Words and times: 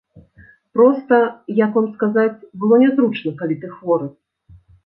Проста, 0.77 1.19
як 1.59 1.77
вам 1.81 1.87
сказаць, 1.93 2.45
было 2.65 2.75
нязручна, 2.85 3.37
калі 3.43 3.55
ты 3.63 3.73
хворы. 3.79 4.07